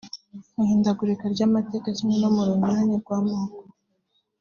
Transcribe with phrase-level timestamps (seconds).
[0.53, 3.57] Mu ihindagurika ry’amateka kimwe no mu runyurane rw’amoko